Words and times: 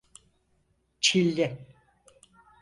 Çilli. 0.99 1.67